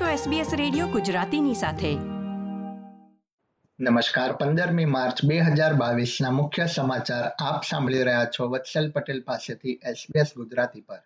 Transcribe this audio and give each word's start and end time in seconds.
છો 0.00 0.30
SBS 0.30 0.56
radio 0.56 0.86
ગુજરાતીની 0.86 1.54
સાથે. 1.54 1.94
નમસ્કાર, 3.80 4.32
પંદરમી 4.32 4.84
માર્ચ 4.84 5.24
બે 5.24 5.38
હજાર 5.38 5.74
મુખ્ય 6.30 6.66
સમાચાર 6.66 7.24
આપ 7.24 7.62
સાંભળી 7.70 8.02
રહ્યા 8.02 8.24
છો 8.24 8.48
વત્સલ 8.48 8.90
પટેલ 8.90 9.20
પાસેથી 9.20 9.72
SBS 9.72 10.26
ગુજરાતી 10.36 10.80
પર. 10.80 11.02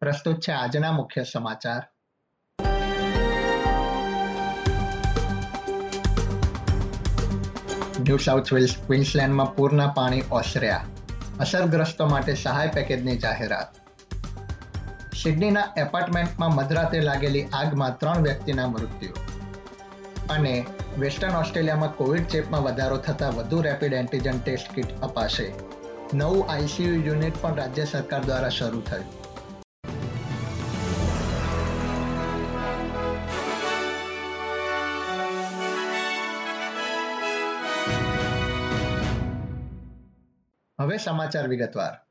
પ્રસ્તુત 0.00 0.40
છે 0.40 0.52
આજના 0.52 0.92
મુખ્ય 0.92 1.24
સમાચાર. 1.24 1.82
ન્યૂ 8.00 8.16
સાઉથ 8.16 8.52
વેલ્સ 8.52 8.74
ક્વીન્સલેન્ડમાં 8.86 9.56
પૂરના 9.56 9.92
પાણી 9.96 10.22
ઓસર્યા. 10.32 10.84
અસરગ્રસ્તો 11.40 12.06
માટે 12.06 12.34
સહાય 12.34 12.68
પેકેજની 12.68 13.18
જાહેરાત. 13.18 13.77
સિડનીના 15.22 15.74
એપાર્ટમેન્ટમાં 15.76 16.54
મધરાતે 16.54 17.00
લાગેલી 17.00 17.44
આગમાં 17.44 17.98
ત્રણ 17.98 18.22
વ્યક્તિના 18.22 18.68
મૃત્યુ. 18.68 19.12
અને 20.30 20.66
વેસ્ટર્ન 20.98 21.36
ઓસ્ટ્રેલિયામાં 21.36 21.96
કોવિડ 21.96 22.26
ચેપમાં 22.26 22.62
વધારો 22.62 22.96
થતાં 22.96 23.32
વધુ 23.34 23.62
રેપિડ 23.62 23.92
એન્ટીજન 23.92 24.40
ટેસ્ટ 24.40 24.72
કિટ 24.74 25.00
અપાશે. 25.00 25.52
નવું 26.14 26.50
આઈસીયુ 26.50 26.94
યુનિટ 26.94 27.42
પણ 27.42 27.54
રાજ્ય 27.54 27.84
સરકાર 27.84 28.24
દ્વારા 28.24 28.48
શરૂ 28.48 28.80
થયું. 28.80 29.06
હવે 40.80 40.98
સમાચાર 40.98 41.48
વિગતવાર. 41.48 42.07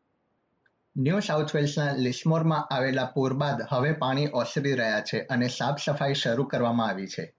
ન્યૂ 1.00 1.20
સાઉથ 1.20 1.56
વેલ્સના 1.56 1.94
લિસ્મોરમાં 1.96 2.68
આવેલા 2.74 3.06
પૂર 3.06 3.34
બાદ 3.34 3.62
હવે 3.70 3.92
પાણી 3.92 4.28
ઓસરી 4.34 4.74
રહ્યા 4.74 5.00
છે 5.00 5.20
અને 5.20 5.48
સાફ 5.48 5.84
સફાઈ 5.84 6.14
શરૂ 6.14 6.44
કરવામાં 6.44 6.88
આવી 6.90 7.08
છે. 7.08 7.34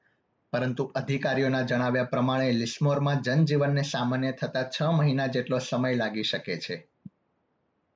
પરંતુ 0.52 0.84
અધિકારીઓના 0.94 1.62
જણાવ્યા 1.62 2.04
પ્રમાણે 2.04 2.52
લિસ્મોરમાં 2.52 3.22
જનજીવનને 3.22 3.82
સામાન્ય 3.82 4.32
થતા 4.32 4.62
છ 4.62 4.82
મહિના 4.82 5.26
જેટલો 5.26 5.58
સમય 5.58 5.94
લાગી 5.94 6.22
શકે 6.22 6.56
છે. 6.56 6.88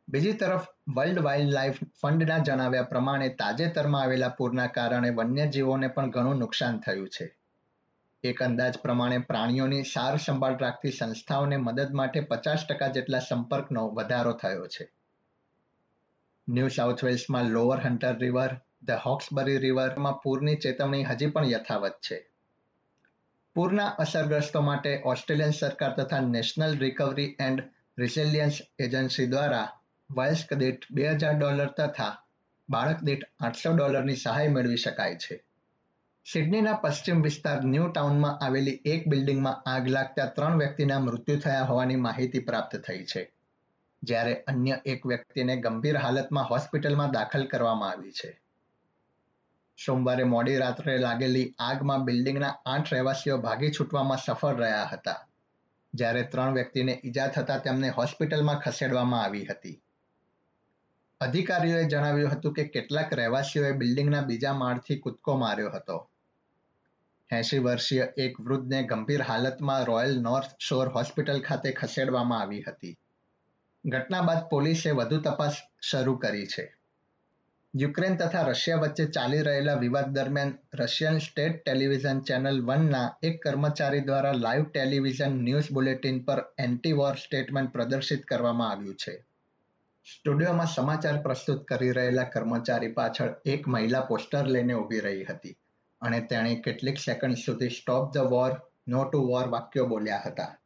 બીજી 0.09 0.33
તરફ 0.33 0.67
વર્લ્ડ 0.97 1.19
વાઇલ્ડ 1.19 1.53
લાઇફ 1.53 1.79
ફંડના 2.03 2.39
જણાવ્યા 2.39 2.83
પ્રમાણે 2.83 3.29
તાજેતરમાં 3.29 4.03
આવેલા 4.03 4.29
પૂરના 4.29 4.67
કારણે 4.67 5.11
વન્યજીવોને 5.11 5.89
પણ 5.89 6.11
ઘણું 6.11 6.39
નુકસાન 6.39 6.79
થયું 6.79 7.09
છે. 7.09 7.37
એક 8.25 8.43
અંદાજ 8.43 8.79
પ્રમાણે 8.83 9.19
પ્રાણીઓની 9.19 9.83
સાર 9.83 10.17
સંભાળ 10.17 10.57
રાખતી 10.57 10.91
સંસ્થાઓને 10.91 11.57
મદદ 11.57 11.91
માટે 11.93 12.21
પચાસ 12.21 12.67
ટકા 12.67 12.87
જેટલા 12.89 13.19
સંપર્કનો 13.19 13.89
વધારો 13.89 14.33
થયો 14.33 14.67
છે. 14.67 14.91
New 16.48 16.69
south 16.69 17.05
વેલ્સમાં 17.05 17.45
Lower 17.45 17.81
Hunter 17.81 18.17
River 18.19 18.61
the 18.85 18.91
Hawkesbury 18.91 19.59
રિવરમાં 19.59 20.21
પૂરની 20.23 20.57
ચેતવણી 20.57 21.05
હજી 21.05 21.27
પણ 21.27 21.45
યથાવત 21.45 21.93
છે. 21.93 22.31
પૂરના 23.55 23.87
અસરગ્રસ્તો 23.87 24.61
માટે 24.61 25.03
ઓસ્ટ્રેલિયન 25.05 25.51
સરકાર 25.51 25.93
તથા 25.93 26.20
National 26.20 26.79
Recovery 26.79 27.37
and 27.41 27.63
Resilience 27.98 28.59
Agency 28.79 29.27
દ્વારા 29.27 29.69
વયસ્ક 30.17 30.55
દીઠ 30.55 30.87
બે 30.91 31.09
હજાર 31.09 31.39
ડોલર 31.39 31.67
તથા 31.67 32.25
બાળક 32.70 33.03
દીઠ 33.03 33.20
આઠસો 33.41 33.73
ડોલરની 33.73 34.17
સહાય 34.17 34.48
મેળવી 34.48 34.77
શકાય 34.77 35.15
છે. 35.15 35.45
સિડનીના 36.33 36.73
પશ્ચિમ 36.73 37.23
વિસ્તાર 37.23 37.65
ન્યૂ 37.65 37.89
ટાઉનમાં 37.89 38.39
આવેલી 38.45 38.83
એક 38.85 39.09
બિલ્ડિંગમાં 39.09 39.63
આગ 39.70 39.89
લાગતા 39.89 40.27
ત્રણ 40.27 40.59
વ્યક્તિના 40.59 40.98
મૃત્યુ 40.98 41.39
થયા 41.39 41.63
હોવાની 41.63 41.97
માહિતી 41.97 42.39
પ્રાપ્ત 42.39 42.77
થઈ 42.77 43.05
છે. 43.05 43.33
જ્યારે 44.03 44.34
અન્ય 44.47 44.77
એક 44.84 45.05
વ્યક્તિને 45.06 45.55
ગંભીર 45.56 45.98
હાલતમાં 46.05 46.48
હોસ્પિટલમાં 46.50 47.12
દાખલ 47.12 47.45
કરવામાં 47.47 47.92
આવી 47.92 48.12
છે. 48.12 48.31
સોમવારે 49.78 50.25
મોડી 50.25 50.56
રાત્રે 50.58 50.97
લાગેલી 50.98 51.45
આગમાં 51.67 52.05
બિલ્ડિંગના 52.05 52.55
આઠ 52.67 52.92
રહેવાસીઓ 52.92 53.39
ભાગી 53.39 53.70
છૂટવામાં 53.70 54.18
સફળ 54.18 54.57
રહ્યા 54.57 54.91
હતા, 54.92 55.20
જ્યારે 55.95 56.23
ત્રણ 56.33 56.55
વ્યક્તિને 56.55 57.01
ઈજા 57.05 57.29
થતા 57.29 57.58
તેમને 57.58 57.91
હોસ્પિટલમાં 57.91 58.61
ખસેડવામાં 58.61 59.24
આવી 59.24 59.45
હતી. 59.45 59.77
અધિકારીઓએ 61.20 61.85
જણાવ્યું 61.85 62.33
હતું 62.33 62.55
કે 62.55 62.64
કેટલાક 62.68 63.12
રહેવાસીઓએ 63.12 63.73
બિલ્ડિંગના 63.74 64.23
બીજા 64.23 64.55
માળથી 64.55 64.98
કૂદકો 64.98 65.36
માર્યો 65.36 65.70
હતો. 65.70 65.98
એસી 67.30 67.58
વર્ષીય 67.58 68.07
એક 68.17 68.41
વૃદ્ધને 68.41 68.83
ગંભીર 68.85 69.23
હાલતમાં 69.23 69.86
રોયલ 69.86 70.18
નોર્થ 70.20 70.52
શોર 70.58 70.89
હોસ્પિટલ 70.89 71.41
ખાતે 71.41 71.70
ખસેડવામાં 71.73 72.41
આવી 72.41 72.62
હતી. 72.62 72.95
ઘટના 73.85 74.23
બાદ 74.23 74.48
પોલીસે 74.51 74.91
વધુ 74.91 75.20
તપાસ 75.20 75.53
શરૂ 75.83 76.17
કરી 76.17 76.47
છે. 76.47 76.75
યુક્રેન 77.75 78.17
તથા 78.17 78.43
રશિયા 78.43 78.77
વચ્ચે 78.77 79.05
ચાલી 79.05 79.43
રહેલા 79.43 79.75
વિવાદ 79.75 80.15
દરમિયાન 80.15 80.59
રશિયન 80.75 81.19
સ્ટેટ 81.19 81.65
ટેલિવિઝન 81.65 82.21
ચેનલ 82.21 82.61
વનના 82.63 83.17
એક 83.23 83.42
કર્મચારી 83.42 84.01
દ્વારા 84.01 84.33
લાઇવ 84.33 84.65
ટેલિવિઝન 84.65 85.45
ન્યૂઝ 85.45 85.73
બુલેટિન 85.73 86.25
પર 86.25 86.45
એન્ટી 86.59 86.92
વોર 86.92 87.15
સ્ટેટમેન્ટ 87.15 87.73
પ્રદર્શિત 87.73 88.25
કરવામાં 88.25 88.71
આવ્યું 88.71 88.95
છે. 88.95 89.25
સ્ટુડિયોમાં 90.05 90.67
સમાચાર 90.67 91.23
પ્રસ્તુત 91.23 91.65
કરી 91.65 91.92
રહેલા 91.92 92.25
કર્મચારી 92.25 92.92
પાછળ 92.92 93.35
એક 93.45 93.69
મહિલા 93.69 94.01
પોસ્ટર 94.01 94.47
લઈને 94.47 94.75
ઊભી 94.75 95.01
રહી 95.01 95.25
હતી 95.25 95.57
અને 96.03 96.21
તેણે 96.21 96.55
કેટલીક 96.55 96.98
સેકન્ડ 96.98 97.35
સુધી 97.35 97.69
stop 97.69 98.15
the 98.15 98.19
war, 98.19 98.53
no 98.89 99.05
to 99.05 99.29
war 99.29 99.48
વાક્યો 99.48 99.87
બોલ્યા 99.87 100.23
હતા. 100.27 100.61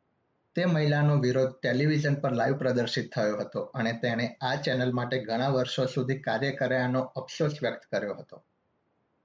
તે 0.56 0.65
મહિલાનો 0.65 1.19
વિરોધ 1.19 1.55
ટેલિવિઝન 1.62 2.15
પર 2.15 2.33
લાઈવ 2.33 2.56
પ્રદર્શિત 2.56 3.15
થયો 3.15 3.37
હતો 3.37 3.61
અને 3.61 3.93
તેણે 3.93 4.37
આ 4.41 4.55
ચેનલ 4.55 4.93
માટે 4.93 5.25
ઘણા 5.25 5.49
વર્ષો 5.49 5.87
સુધી 5.87 6.19
કાર્ય 6.19 6.53
કર્યાનો 6.53 7.00
અફસોસ 7.00 7.53
વ્યક્ત 7.62 7.97
કર્યો 7.97 8.15
હતો. 8.15 8.44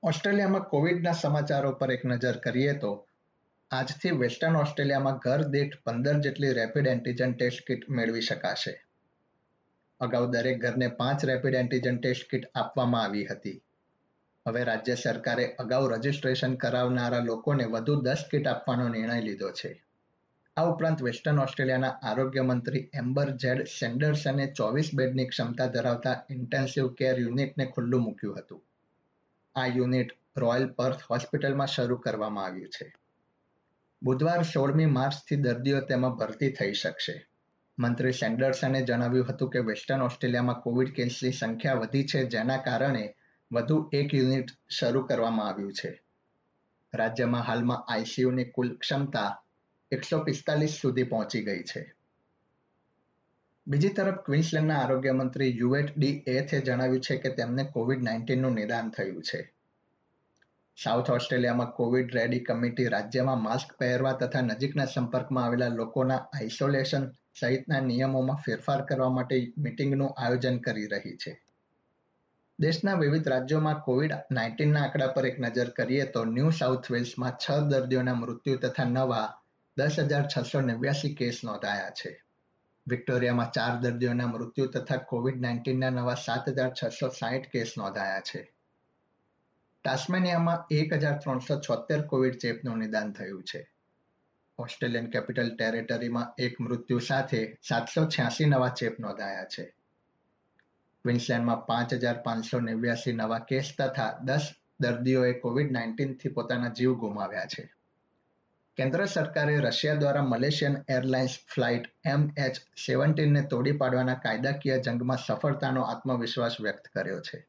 ઓસ્ટ્રેલિયામાં 0.03 0.63
કોવિડના 0.63 1.11
સમાચારો 1.11 1.71
પર 1.71 1.91
એક 1.91 2.05
નજર 2.05 2.37
કરીએ 2.37 2.73
તો, 2.73 3.07
આજથી 3.71 4.11
વેસ્ટર્ન 4.11 4.55
ઓસ્ટ્રેલિયામાં 4.55 5.17
ઘર 5.17 5.43
દીઠ 5.43 5.77
પંદર 5.83 6.19
જેટલી 6.19 6.53
રેપિડ 6.53 6.87
એન્ટીજન 6.87 7.33
ટેસ્ટ 7.33 7.67
કિટ 7.67 7.89
મેળવી 7.89 8.21
શકાશે. 8.21 8.85
અગાઉ 9.99 10.31
દરેક 10.31 10.61
ઘરને 10.61 10.87
પાંચ 10.87 11.25
રેપિડ 11.25 11.55
એન્ટીજન 11.55 11.97
ટેસ્ટ 11.97 12.31
કિટ 12.31 12.45
આપવામાં 12.55 13.03
આવી 13.03 13.25
હતી. 13.25 13.63
હવે 14.47 14.63
રાજ્ય 14.63 14.95
સરકારે 14.95 15.45
અગાઉ 15.45 15.89
રજીસ્ટ્રેશન 15.89 16.55
કરાવનારા 16.55 17.19
લોકોને 17.19 17.65
વધુ 17.65 18.01
દસ 18.01 18.23
કિટ 18.31 18.47
આપવાનો 18.47 18.87
નિર્ણય 18.87 19.21
લીધો 19.21 19.51
છે. 19.51 19.90
આ 20.61 20.63
ઉપરાંત 20.63 21.01
વેસ્ટર્ન 21.01 21.39
ઓસ્ટ્રેલિયાના 21.39 21.89
આરોગ્ય 21.89 22.41
મંત્રી 22.41 22.89
એમ્બર 22.93 23.29
જેડ 23.29 23.63
સેન્ડર્સને 23.63 24.53
ચોવીસ 24.57 24.89
બેડની 24.93 25.27
ક્ષમતા 25.27 25.65
ધરાવતા 25.65 26.23
ઇન્ટેન્સિવ 26.29 26.93
કેર 26.93 27.19
યુનિટને 27.19 27.65
ખુલ્લું 27.65 28.01
મૂક્યું 28.01 28.39
હતું. 28.39 28.63
આ 29.55 29.65
યુનિટ 29.65 30.11
રોયલ 30.37 30.67
પર્થ 30.67 31.01
હોસ્પિટલમાં 31.09 31.67
શરૂ 31.67 31.97
કરવામાં 31.97 32.45
આવ્યું 32.45 32.69
છે. 32.69 32.95
બુધવાર 34.03 34.43
સોળમી 34.43 34.85
માર્ચથી 34.85 35.35
દર્દીઓ 35.35 35.81
તેમાં 35.81 36.15
ભરતી 36.15 36.51
થઈ 36.51 36.73
શકશે. 36.73 37.27
મંત્રી 37.79 38.11
સેન્ડર્સને 38.11 38.81
જણાવ્યું 38.81 39.27
હતું 39.27 39.49
કે 39.49 39.59
વેસ્ટર્ન 39.59 40.01
ઓસ્ટ્રેલિયામાં 40.01 40.61
કોવિડ 40.61 40.93
કેસની 40.93 41.31
સંખ્યા 41.31 41.73
વધી 41.73 42.07
છે, 42.07 42.25
જેના 42.25 42.57
કારણે 42.57 43.15
વધુ 43.51 43.89
એક 43.93 44.13
યુનિટ 44.13 44.45
શરૂ 44.69 45.05
કરવામાં 45.05 45.47
આવ્યું 45.47 45.73
છે. 45.73 46.03
રાજ્યમાં 46.93 47.41
હાલમાં 47.41 47.93
આઈસીયુની 47.93 48.43
કુલ 48.43 48.77
ક્ષમતા 48.77 49.43
એકસો 49.91 50.23
પિસ્તાલીસ 50.23 50.69
સુધી 50.69 51.03
પહોંચી 51.03 51.43
ગઈ 51.43 51.63
છે. 51.63 51.93
બીજી 53.67 53.89
તરફ 53.89 54.15
ક્વિન્સલેન્ડના 54.15 54.79
આરોગ્ય 54.79 55.11
મંત્રી 55.11 55.57
યુએટ 55.57 55.97
ડી 55.97 56.23
એથે 56.27 56.61
જણાવ્યું 56.61 57.01
છે 57.01 57.17
કે 57.17 57.29
તેમને 57.29 57.63
કોવિડ 57.63 58.03
નાઇન્ટીનનું 58.03 58.53
નિદાન 58.53 58.89
થયું 58.89 59.23
છે. 59.23 59.53
સાઉથ 60.83 61.09
ઓસ્ટ્રેલિયામાં 61.09 61.71
કોવિડ 61.71 62.15
રેડી 62.15 62.39
કમિટી 62.39 62.85
રાજ્યમાં 62.85 63.43
માસ્ક 63.43 63.77
પહેરવા 63.77 64.11
તથા 64.11 64.41
નજીકના 64.41 64.85
સંપર્કમાં 64.85 65.45
આવેલા 65.45 65.67
લોકોના 65.67 66.15
આઇસોલેશન 66.15 67.09
સહિતના 67.39 67.79
નિયમોમાં 67.79 68.37
ફેરફાર 68.37 68.85
કરવા 68.85 69.09
માટે 69.09 69.53
મિટિંગનું 69.57 70.15
આયોજન 70.17 70.57
કરી 70.57 70.87
રહી 70.87 71.17
છે. 71.17 71.41
દેશના 72.59 72.93
વિવિધ 72.93 73.27
રાજ્યોમાં 73.27 73.79
કોવિડ 73.79 74.11
નાઇન્ટીનના 74.31 74.81
આંકડા 74.81 75.07
પર 75.07 75.25
એક 75.25 75.39
નજર 75.39 75.69
કરીએ 75.69 76.05
તો 76.05 76.25
ન્યૂ 76.25 76.49
સાઉથ 76.49 76.91
વેલ્સમાં 76.91 77.31
છ 77.31 77.51
દર્દીઓના 77.59 78.13
મૃત્યુ 78.13 78.57
તથા 78.57 78.83
નવા 78.83 79.40
દસ 79.77 79.95
હજાર 79.99 80.27
છસો 80.27 80.61
નેવ્યાસી 80.61 81.15
કેસ 81.15 81.41
નોંધાયા 81.43 81.89
છે. 81.89 82.23
વિક્ટોરિયામાં 82.87 83.51
ચાર 83.51 83.77
દર્દીઓના 83.77 84.27
મૃત્યુ 84.27 84.65
તથા 84.65 84.95
કોવિડ 84.95 85.41
નાઇન્ટીનના 85.41 85.89
નવા 85.89 86.15
સાત 86.15 86.49
હજાર 86.49 86.73
છસો 86.83 87.07
સાહીઠ 87.07 87.49
કેસ 87.49 87.73
નોંધાયા 87.77 88.19
છે. 88.19 88.53
ટાસ્મેનિયામાં 89.83 90.67
એક 90.71 90.93
હજાર 90.93 91.17
ત્રણસો 91.17 91.59
છોતેર 91.59 92.01
કોવિડ 92.01 92.37
ચેપનું 92.37 92.77
નિદાન 92.77 93.11
થયું 93.11 93.43
છે. 93.43 93.71
ઓસ્ટ્રેલિયન 94.57 95.09
કેપિટલ 95.09 95.55
ટેરેટરીમાં 95.55 96.33
એક 96.37 96.61
મૃત્યુ 96.61 96.99
સાથે 96.99 97.57
સાતસો 97.67 98.05
છ્યાસી 98.05 98.45
નવા 98.45 98.69
ચેપ 98.69 98.99
નોંધાયા 98.99 99.43
છે. 99.43 99.63
ક્વિન્સલેન્ડમાં 101.03 101.65
પાંચ 101.65 101.93
હજાર 101.93 102.21
પાંચસો 102.21 102.59
નેવ્યાસી 102.59 103.13
નવા 103.13 103.39
કેસ 103.39 103.73
તથા 103.79 104.17
દસ 104.23 104.53
દર્દીઓએ 104.79 105.33
કોવિડ 105.33 105.71
નાઇન્ટીનથી 105.71 106.29
પોતાના 106.29 106.67
જીવ 106.67 106.93
ગુમાવ્યા 106.93 107.45
છે. 107.45 107.73
કેન્દ્ર 108.75 109.05
સરકારે 109.05 109.57
રશિયા 109.57 109.95
દ્વારા 109.95 110.21
Malaysian 110.21 110.75
Airlines 110.89 111.37
flight 111.55 111.89
M 112.05 112.29
H 112.37 112.55
સેવન્ટીનને 112.55 113.41
તોડી 113.41 113.71
પાડવાના 113.71 114.13
કાયદાકીય 114.13 114.79
જંગમાં 114.79 115.17
સફળતાનો 115.27 115.81
આત્મવિશ્વાસ 115.81 116.55
વ્યક્ત 116.61 116.87
કર્યો 116.87 117.21
છે. 117.21 117.47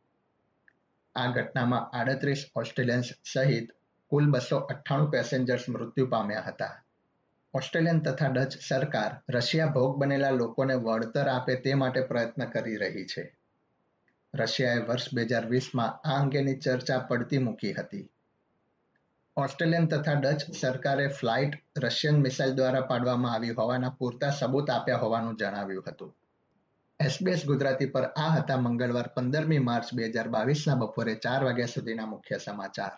આ 1.14 1.26
ઘટનામાં 1.26 1.96
આડત્રીસ 1.96 2.44
ઓસ્ટ્રેલિયન્સ 2.56 3.04
સહિત 3.04 3.68
કુલ 4.06 4.30
બસો 4.30 4.56
અઠ્ઠાણું 4.56 5.10
પેસેન્જર્સ 5.10 5.68
મૃત્યુ 5.68 6.06
પામ્યા 6.06 6.40
હતા. 6.40 6.84
ઓસ્ટ્રેલિયન 7.54 8.00
તથા 8.00 8.26
ડચ 8.26 8.52
સરકાર 8.68 9.32
રશિયા 9.32 9.66
ભોગ 9.66 9.96
બનેલા 9.96 10.30
લોકોને 10.30 10.74
વળતર 10.74 11.28
આપે 11.28 11.54
તે 11.54 11.74
માટે 11.74 12.00
પ્રયત્ન 12.00 12.44
કરી 12.44 12.76
રહી 12.76 13.04
છે. 13.04 13.36
રશિયાએ 14.34 14.78
વર્ષ 14.78 15.14
બે 15.14 15.22
હજાર 15.22 15.46
વીસમાં 15.46 16.08
આ 16.08 16.20
અંગેની 16.20 16.56
ચર્ચા 16.56 16.98
પડતી 16.98 17.38
મૂકી 17.38 17.72
હતી. 17.72 18.10
ઓસ્ટ્રેલિયન 19.36 19.86
તથા 19.86 20.12
ડચ 20.12 20.54
સરકારે 20.60 21.08
ફ્લાઇટ 21.08 21.78
રશિયન 21.78 22.20
મિસાઇલ 22.20 22.54
દ્વારા 22.54 22.80
પાડવામાં 22.80 23.32
આવી 23.32 23.50
હોવાના 23.50 23.90
પૂરતા 23.98 24.30
સબૂત 24.30 24.70
આપ્યા 24.70 24.96
હોવાનું 24.96 25.36
જણાવ્યું 25.36 25.84
હતું. 25.88 26.16
એસબીએસ 27.00 27.46
ગુજરાતી 27.46 27.86
પર 27.86 28.02
આ 28.02 28.28
હતા 28.28 28.56
મંગળવાર 28.56 29.08
પંદરમી 29.08 29.58
માર્ચ 29.58 29.94
બે 29.94 30.08
હજાર 30.08 30.28
બાવીસના 30.28 30.74
બપોરે 30.74 31.14
ચાર 31.14 31.44
વાગ્યા 31.44 31.66
સુધીના 31.66 32.06
મુખ્ય 32.06 32.38
સમાચાર. 32.38 32.92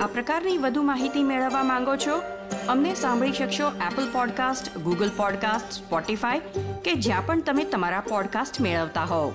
આ 0.00 0.06
પ્રકારની 0.06 0.58
વધુ 0.58 0.82
માહિતી 0.82 1.22
મેળવવા 1.22 1.62
માંગો 1.62 1.96
છો? 1.96 2.22
અમને 2.68 2.94
સાંભળી 2.94 3.32
શકશો 3.32 3.68
Apple 3.68 4.12
podcast 4.12 4.78
Google 4.78 5.10
podcast 5.16 5.72
Spotify 5.72 6.40
કે 6.84 6.94
જ્યાં 6.94 7.26
પણ 7.26 7.42
તમે 7.42 7.64
તમારા 7.64 8.00
પોડકાસ્ટ 8.00 8.60
મેળવતા 8.60 9.04
હોવ. 9.04 9.32